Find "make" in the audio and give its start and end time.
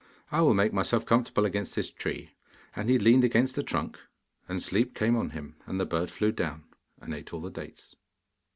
0.55-0.73